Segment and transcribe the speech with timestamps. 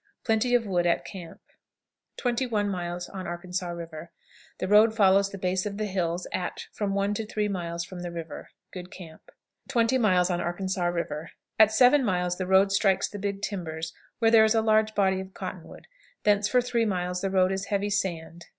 [0.25, 1.41] Plenty of wood at camp.
[2.17, 2.73] 21.
[2.73, 4.09] Arkansas River.
[4.57, 7.99] The road follows the base of the hills at from one to three miles from
[7.99, 8.49] the river.
[8.73, 9.29] Good camp.
[9.67, 9.99] 20.
[9.99, 11.29] Arkansas River.
[11.59, 15.19] At seven miles the road strikes the "Big Timbers," where there is a large body
[15.19, 15.85] of cottonwood;
[16.23, 18.47] thence for three miles the road is heavy sand.